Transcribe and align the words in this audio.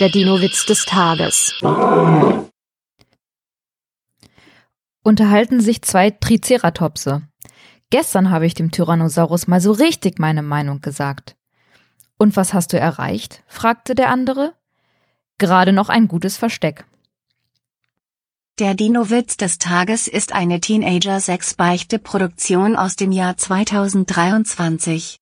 Der 0.00 0.08
Dino-Witz 0.08 0.66
des 0.66 0.86
Tages. 0.86 1.54
Unterhalten 5.04 5.60
sich 5.60 5.82
zwei 5.82 6.10
Triceratopse. 6.10 7.22
Gestern 7.90 8.30
habe 8.30 8.46
ich 8.46 8.54
dem 8.54 8.72
Tyrannosaurus 8.72 9.46
mal 9.46 9.60
so 9.60 9.70
richtig 9.70 10.18
meine 10.18 10.42
Meinung 10.42 10.80
gesagt. 10.80 11.36
Und 12.18 12.34
was 12.34 12.54
hast 12.54 12.72
du 12.72 12.78
erreicht? 12.78 13.44
fragte 13.46 13.94
der 13.94 14.10
andere. 14.10 14.54
Gerade 15.38 15.72
noch 15.72 15.90
ein 15.90 16.08
gutes 16.08 16.38
Versteck. 16.38 16.86
Der 18.58 18.74
Dino-Witz 18.74 19.36
des 19.36 19.58
Tages 19.58 20.08
ist 20.08 20.32
eine 20.32 20.60
Teenager-6-Beichte-Produktion 20.60 22.74
aus 22.74 22.96
dem 22.96 23.12
Jahr 23.12 23.36
2023. 23.36 25.12